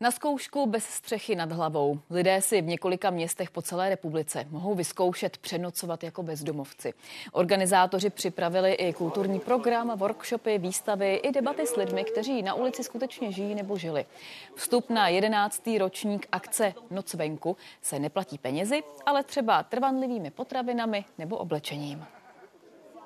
Na 0.00 0.10
zkoušku 0.10 0.66
bez 0.66 0.84
střechy 0.84 1.36
nad 1.36 1.52
hlavou. 1.52 2.00
Lidé 2.10 2.42
si 2.42 2.62
v 2.62 2.66
několika 2.66 3.10
městech 3.10 3.50
po 3.50 3.62
celé 3.62 3.88
republice 3.88 4.44
mohou 4.50 4.74
vyzkoušet 4.74 5.38
přenocovat 5.38 6.04
jako 6.04 6.22
bezdomovci. 6.22 6.94
Organizátoři 7.32 8.10
připravili 8.10 8.72
i 8.72 8.92
kulturní 8.92 9.40
program, 9.40 9.98
workshopy, 9.98 10.58
výstavy 10.58 11.14
i 11.14 11.32
debaty 11.32 11.66
s 11.66 11.76
lidmi, 11.76 12.04
kteří 12.04 12.42
na 12.42 12.54
ulici 12.54 12.84
skutečně 12.84 13.32
žijí 13.32 13.54
nebo 13.54 13.78
žili. 13.78 14.06
Vstup 14.54 14.90
na 14.90 15.08
jedenáctý 15.08 15.78
ročník 15.78 16.26
akce 16.32 16.74
Noc 16.90 17.14
venku 17.14 17.56
se 17.82 17.98
neplatí 17.98 18.38
penězi, 18.38 18.82
ale 19.06 19.24
třeba 19.24 19.62
trvanlivými 19.62 20.30
potravinami 20.30 21.04
nebo 21.18 21.36
oblečením. 21.36 22.04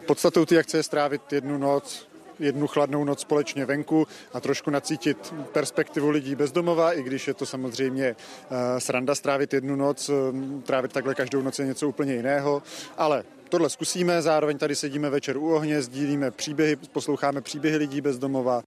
Podstatou 0.06 0.44
té 0.44 0.58
akce 0.58 0.76
je 0.76 0.82
strávit 0.82 1.32
jednu 1.32 1.58
noc 1.58 2.11
jednu 2.38 2.66
chladnou 2.66 3.04
noc 3.04 3.20
společně 3.20 3.66
venku 3.66 4.06
a 4.32 4.40
trošku 4.40 4.70
nacítit 4.70 5.34
perspektivu 5.52 6.10
lidí 6.10 6.34
bezdomova, 6.34 6.92
i 6.92 7.02
když 7.02 7.28
je 7.28 7.34
to 7.34 7.46
samozřejmě 7.46 8.04
eh, 8.06 8.80
sranda 8.80 9.14
strávit 9.14 9.52
jednu 9.52 9.76
noc, 9.76 10.08
eh, 10.08 10.62
trávit 10.62 10.92
takhle 10.92 11.14
každou 11.14 11.42
noc 11.42 11.58
je 11.58 11.66
něco 11.66 11.88
úplně 11.88 12.14
jiného, 12.14 12.62
ale 12.96 13.24
tohle 13.48 13.70
zkusíme, 13.70 14.22
zároveň 14.22 14.58
tady 14.58 14.76
sedíme 14.76 15.10
večer 15.10 15.36
u 15.36 15.54
ohně, 15.54 15.82
sdílíme 15.82 16.30
příběhy, 16.30 16.76
posloucháme 16.76 17.40
příběhy 17.40 17.76
lidí 17.76 18.00
bezdomova. 18.00 18.62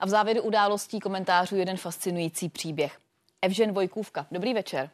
A 0.00 0.06
v 0.06 0.08
závěru 0.08 0.42
událostí 0.42 1.00
komentářů 1.00 1.56
jeden 1.56 1.76
fascinující 1.76 2.48
příběh. 2.48 2.98
Evžen 3.42 3.72
Vojkůvka. 3.72 4.26
Dobrý 4.30 4.54
večer. 4.54 4.90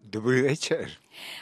Dobrý 0.00 0.42
večer. 0.42 0.90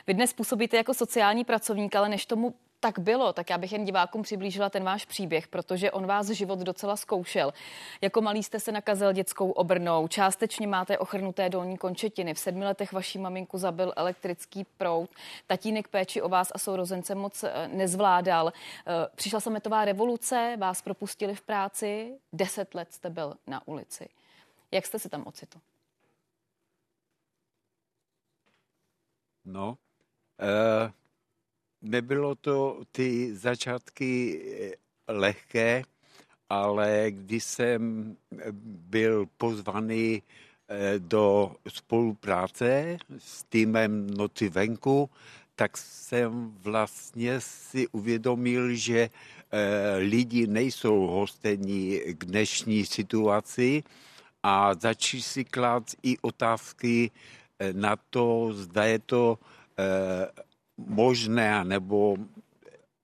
Vy 0.07 0.15
dnes 0.15 0.33
působíte 0.33 0.77
jako 0.77 0.95
sociální 0.95 1.45
pracovník, 1.45 1.97
ale 1.97 2.09
než 2.09 2.27
tomu 2.27 2.55
tak 2.81 2.99
bylo, 2.99 3.33
tak 3.33 3.51
já 3.51 3.59
bych 3.59 3.73
jen 3.73 3.85
divákům 3.85 4.23
přiblížila 4.23 4.71
ten 4.71 4.85
váš 4.85 5.05
příběh, 5.05 5.49
protože 5.49 5.91
on 5.91 6.07
vás 6.07 6.27
život 6.27 6.59
docela 6.59 6.97
zkoušel. 6.97 7.53
Jako 8.01 8.21
malý 8.21 8.43
jste 8.43 8.61
se 8.61 8.73
nakazil 8.73 9.13
dětskou 9.13 9.51
obrnou, 9.51 10.09
částečně 10.09 10.67
máte 10.67 10.99
ochrnuté 10.99 11.49
dolní 11.49 11.79
končetiny, 11.79 12.35
v 12.35 12.39
sedmi 12.39 12.65
letech 12.65 12.93
vaší 12.93 13.19
maminku 13.19 13.59
zabil 13.59 13.93
elektrický 13.97 14.65
proud, 14.65 15.11
tatínek 15.47 15.89
péči 15.89 16.23
o 16.23 16.29
vás 16.29 16.53
a 16.55 16.59
sourozence 16.59 17.15
moc 17.15 17.45
eh, 17.45 17.69
nezvládal. 17.69 18.53
Eh, 18.53 18.93
přišla 19.15 19.41
sametová 19.41 19.85
revoluce, 19.85 20.57
vás 20.59 20.83
propustili 20.83 21.35
v 21.35 21.41
práci, 21.41 22.19
deset 22.33 22.75
let 22.75 22.93
jste 22.93 23.11
byl 23.11 23.35
na 23.47 23.69
ulici. 23.69 24.09
Jak 24.71 24.87
jste 24.87 24.99
se 24.99 25.09
tam 25.09 25.27
ocitl? 25.27 25.59
No, 29.45 29.79
uh 30.89 30.91
nebylo 31.83 32.35
to 32.35 32.83
ty 32.93 33.37
začátky 33.37 34.41
eh, 35.09 35.13
lehké, 35.13 35.83
ale 36.49 37.07
když 37.11 37.45
jsem 37.45 38.17
byl 38.65 39.27
pozvaný 39.37 40.23
eh, 40.23 40.99
do 40.99 41.55
spolupráce 41.69 42.97
s 43.19 43.45
týmem 43.45 44.11
Noci 44.11 44.49
venku, 44.49 45.11
tak 45.55 45.77
jsem 45.77 46.55
vlastně 46.63 47.41
si 47.41 47.89
uvědomil, 47.89 48.75
že 48.75 49.11
eh, 49.51 49.97
lidi 49.97 50.47
nejsou 50.47 51.07
hostení 51.07 52.01
k 52.13 52.25
dnešní 52.25 52.87
situaci 52.87 53.83
a 54.43 54.75
začali 54.75 55.23
si 55.23 55.45
klát 55.45 55.85
i 56.03 56.19
otázky 56.19 57.11
na 57.73 57.97
to, 58.11 58.51
zda 58.53 58.85
je 58.85 58.99
to 58.99 59.39
možné, 60.79 61.65
nebo 61.65 62.17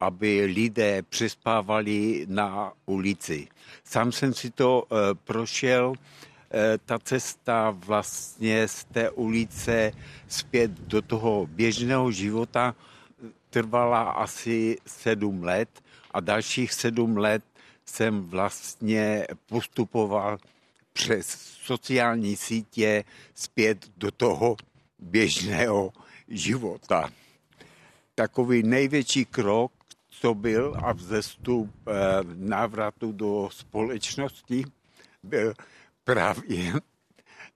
aby 0.01 0.45
lidé 0.45 1.03
přespávali 1.03 2.27
na 2.29 2.73
ulici. 2.87 3.49
Sám 3.85 4.13
jsem 4.13 4.35
si 4.35 4.51
to 4.51 4.85
e, 4.85 5.15
prošel, 5.15 5.93
e, 5.95 6.79
ta 6.79 6.99
cesta 6.99 7.71
vlastně 7.71 8.69
z 8.69 8.85
té 8.85 9.11
ulice 9.11 9.93
zpět 10.29 10.71
do 10.71 11.03
toho 11.03 11.47
běžného 11.47 12.11
života 12.11 12.75
trvala 13.51 14.03
asi 14.03 14.77
sedm 14.87 15.45
let 15.45 15.71
a 16.11 16.21
dalších 16.21 16.73
sedm 16.73 17.17
let 17.17 17.45
jsem 17.87 18.23
vlastně 18.23 19.27
postupoval 19.47 20.39
přes 20.93 21.27
sociální 21.63 22.37
sítě 22.37 23.05
zpět 23.35 23.91
do 23.97 24.11
toho 24.11 24.57
běžného 24.99 25.93
života 26.29 27.11
takový 28.15 28.63
největší 28.63 29.25
krok, 29.25 29.73
co 30.11 30.35
byl 30.35 30.77
a 30.85 30.93
vzestup 30.93 31.71
eh, 31.89 31.93
návratu 32.35 33.13
do 33.13 33.49
společnosti, 33.53 34.65
byl 35.23 35.55
právě 36.05 36.73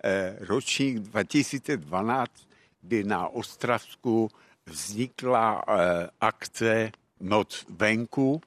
eh, 0.05 0.37
ročník 0.41 0.99
2012, 0.99 2.33
kdy 2.81 3.05
na 3.05 3.29
Ostravsku 3.29 4.31
vznikla 4.67 5.65
eh, 5.69 6.09
akce 6.21 6.93
Noc 7.21 7.67
venku 7.69 8.41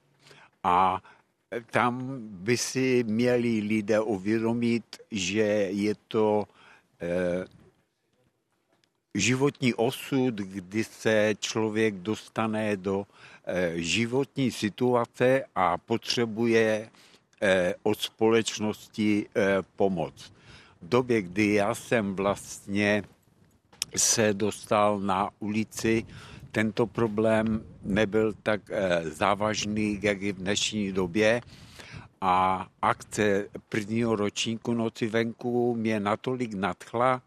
a 0.64 1.02
tam 1.72 2.20
by 2.22 2.58
si 2.58 3.04
měli 3.08 3.60
lidé 3.60 4.00
uvědomit, 4.00 4.98
že 5.12 5.42
je 5.72 5.96
to 6.08 6.46
životní 9.16 9.74
osud, 9.74 10.36
kdy 10.36 10.84
se 10.84 11.34
člověk 11.40 11.96
dostane 11.96 12.78
do 12.78 13.06
eh, 13.46 13.74
životní 13.76 14.52
situace 14.52 15.44
a 15.56 15.78
potřebuje 15.78 16.90
eh, 17.42 17.74
od 17.84 18.02
společnosti 18.02 19.26
eh, 19.36 19.58
pomoc. 19.76 20.34
V 20.82 20.90
době, 20.90 21.22
kdy 21.22 21.54
já 21.54 21.76
jsem 21.76 22.16
vlastně 22.16 23.04
se 23.96 24.34
dostal 24.34 25.00
na 25.00 25.30
ulici, 25.40 26.06
tento 26.52 26.88
problém 26.88 27.64
nebyl 27.84 28.34
tak 28.44 28.62
závažný, 29.04 30.00
jak 30.02 30.22
je 30.22 30.34
v 30.34 30.36
dnešní 30.36 30.92
době 30.92 31.42
a 32.22 32.68
akce 32.82 33.48
prvního 33.70 34.16
ročníku 34.16 34.74
Noci 34.74 35.08
venku 35.08 35.76
mě 35.76 36.00
natolik 36.00 36.54
nadchla, 36.54 37.22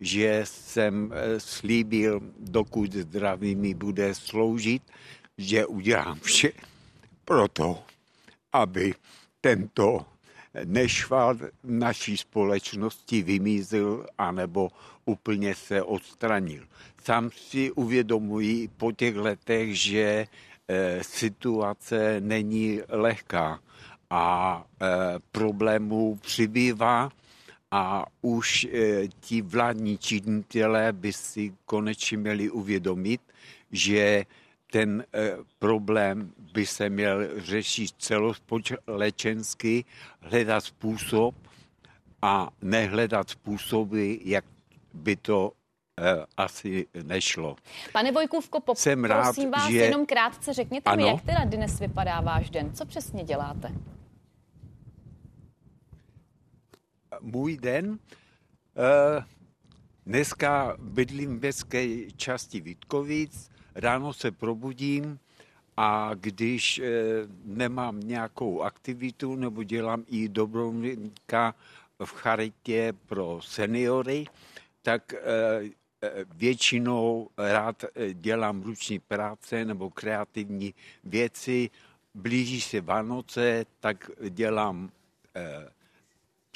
že 0.00 0.40
jsem 0.44 1.12
eh, 1.12 1.40
slíbil, 1.40 2.20
dokud 2.38 2.92
zdraví 2.92 3.54
mi 3.54 3.74
bude 3.74 4.14
sloužit, 4.14 4.82
že 5.38 5.66
udělám 5.66 6.18
vše 6.20 6.52
pro 7.24 7.48
to, 7.48 7.82
aby 8.52 8.94
tento 9.40 10.06
nešvar 10.64 11.36
naší 11.64 12.16
společnosti 12.16 13.22
vymízil 13.22 14.06
anebo 14.18 14.70
úplně 15.04 15.54
se 15.54 15.82
odstranil. 15.82 16.64
Sám 17.04 17.30
si 17.30 17.72
uvědomuji 17.72 18.68
po 18.76 18.92
těch 18.92 19.16
letech, 19.16 19.80
že 19.80 20.26
e, 20.68 21.04
situace 21.04 22.20
není 22.20 22.80
lehká 22.88 23.60
a 24.10 24.64
e, 24.64 24.86
problémů 25.32 26.18
přibývá 26.22 27.10
a 27.70 28.04
už 28.22 28.64
e, 28.64 29.08
ti 29.20 29.42
vládní 29.42 29.98
činitelé 29.98 30.92
by 30.92 31.12
si 31.12 31.54
konečně 31.64 32.18
měli 32.18 32.50
uvědomit, 32.50 33.20
že 33.72 34.24
ten 34.72 35.04
e, 35.14 35.36
problém 35.58 36.32
by 36.52 36.66
se 36.66 36.88
měl 36.88 37.40
řešit 37.40 37.90
celospolečensky, 37.98 39.84
hledat 40.20 40.64
způsob 40.64 41.34
a 42.22 42.50
nehledat 42.62 43.30
způsoby, 43.30 44.14
jak 44.24 44.44
by 44.94 45.16
to 45.16 45.52
e, 46.00 46.24
asi 46.36 46.86
nešlo. 47.02 47.56
Pane 47.92 48.12
Vojkůvko, 48.12 48.58
pop- 48.58 48.76
Jsem 48.76 49.04
rád, 49.04 49.22
prosím 49.22 49.50
vás, 49.50 49.70
že... 49.70 49.76
jenom 49.78 50.06
krátce 50.06 50.52
řekněte 50.52 50.90
ano? 50.90 51.02
mi, 51.04 51.08
jak 51.08 51.22
teda 51.22 51.44
dnes 51.44 51.80
vypadá 51.80 52.20
váš 52.20 52.50
den, 52.50 52.74
co 52.74 52.86
přesně 52.86 53.24
děláte? 53.24 53.72
Můj 57.20 57.56
den. 57.56 57.98
Eh, 58.76 59.24
dneska 60.06 60.76
bydlím 60.78 61.36
v 61.36 61.40
městské 61.40 62.10
části 62.10 62.60
Vítkovic, 62.60 63.50
ráno 63.74 64.12
se 64.12 64.30
probudím 64.30 65.18
a 65.76 66.10
když 66.14 66.78
eh, 66.78 66.84
nemám 67.44 68.00
nějakou 68.00 68.62
aktivitu 68.62 69.36
nebo 69.36 69.62
dělám 69.62 70.04
i 70.08 70.28
dobrovolníka 70.28 71.54
v 72.04 72.10
charitě 72.12 72.92
pro 73.06 73.40
seniory, 73.42 74.26
tak 74.82 75.14
eh, 75.14 75.70
většinou 76.34 77.28
rád 77.38 77.84
dělám 78.12 78.62
ruční 78.62 78.98
práce 78.98 79.64
nebo 79.64 79.90
kreativní 79.90 80.74
věci. 81.04 81.70
Blíží 82.14 82.60
se 82.60 82.80
Vánoce, 82.80 83.64
tak 83.80 84.10
dělám 84.28 84.90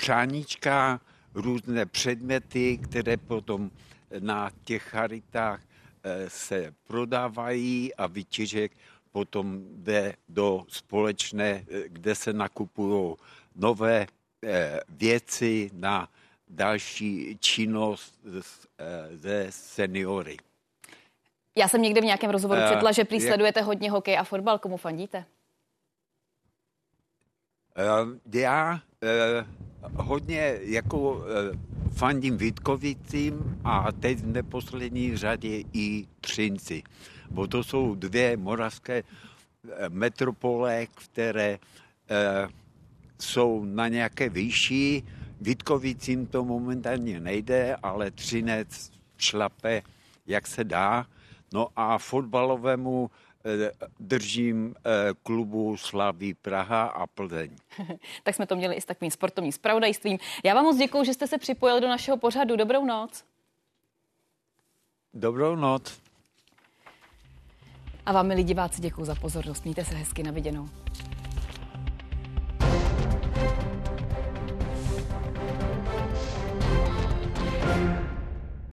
přáníčka, 0.03 1.01
různé 1.35 1.87
předměty, 1.87 2.79
které 2.79 3.17
potom 3.17 3.71
na 4.19 4.51
těch 4.65 4.83
charitách 4.83 5.61
eh, 6.03 6.31
se 6.31 6.75
prodávají 6.87 7.95
a 7.95 8.07
vytěžek 8.07 8.73
potom 9.13 9.63
jde 9.71 10.15
do 10.29 10.65
společné, 10.69 11.47
eh, 11.47 11.89
kde 11.89 12.15
se 12.15 12.33
nakupují 12.33 13.15
nové 13.55 14.07
věci 14.89 15.71
na 15.73 16.09
další 16.49 17.39
činnost 17.41 18.21
ze 19.13 19.47
seniory. 19.51 20.37
Já 21.57 21.69
jsem 21.69 21.83
někde 21.83 22.01
v 22.01 22.05
nějakém 22.05 22.31
rozhovoru 22.31 22.61
četla, 22.69 22.93
že 22.93 23.05
prý 23.05 23.21
sledujete 23.21 23.63
hodně 23.63 23.91
hokej 23.91 24.19
a 24.19 24.25
fotbal. 24.25 24.59
Komu 24.59 24.77
fandíte? 24.77 25.25
Já 28.33 28.81
hodně 29.95 30.59
jako 30.63 31.25
fandím 31.93 32.37
Vítkovicím 32.37 33.61
a 33.65 33.93
teď 33.93 34.19
v 34.19 34.27
neposlední 34.27 35.17
řadě 35.17 35.63
i 35.73 36.07
Třinci. 36.21 36.83
Bo 37.31 37.47
to 37.47 37.65
jsou 37.65 37.95
dvě 37.95 38.37
moravské 38.37 39.03
metropole, 39.89 40.87
které 40.87 41.59
jsou 43.19 43.65
na 43.65 43.89
nějaké 43.89 44.29
vyšší. 44.29 45.05
Vítkovicím 45.41 46.27
to 46.27 46.45
momentálně 46.45 47.21
nejde, 47.21 47.77
ale 47.83 48.11
Třinec 48.11 48.91
šlape, 49.19 49.83
jak 50.27 50.47
se 50.47 50.65
dá. 50.65 51.07
No 51.53 51.69
a 51.77 51.99
fotbalovému 51.99 53.11
eh, 53.11 53.32
držím 54.01 54.75
eh, 54.77 54.91
klubu 55.23 55.77
Slaví 55.77 56.35
Praha 56.35 56.83
a 56.83 57.07
Plzeň. 57.07 57.57
tak 58.23 58.35
jsme 58.35 58.47
to 58.47 58.57
měli 58.57 58.75
i 58.75 58.81
s 58.81 58.85
takovým 58.85 59.11
sportovním 59.11 59.53
spravodajstvím. 59.53 60.19
Já 60.45 60.55
vám 60.55 60.65
moc 60.65 60.77
děkuji, 60.77 61.05
že 61.05 61.15
jste 61.15 61.27
se 61.27 61.39
připojili 61.39 61.81
do 61.81 61.89
našeho 61.89 62.17
pořadu. 62.17 62.57
Dobrou 62.57 62.85
noc. 62.85 63.25
Dobrou 65.15 65.57
noc. 65.57 66.01
A 68.07 68.13
vám, 68.13 68.27
milí 68.27 68.45
diváci, 68.45 68.83
děkuji 68.83 69.05
za 69.05 69.15
pozornost. 69.15 69.65
Mějte 69.65 69.85
se 69.85 69.95
hezky 69.95 70.23
na 70.23 70.31
viděnou. 70.31 70.69